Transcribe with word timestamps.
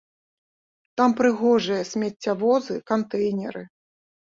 Там 1.01 1.09
прыгожыя 1.21 1.83
смеццявозы, 1.93 2.75
кантэйнеры. 2.93 3.63